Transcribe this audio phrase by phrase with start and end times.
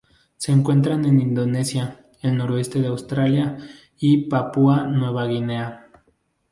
[0.35, 3.59] Se encuentran en Indonesia, el noroeste de Australia
[3.99, 5.91] y Papúa Nueva Guinea.